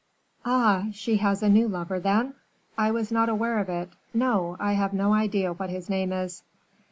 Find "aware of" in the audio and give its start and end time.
3.29-3.69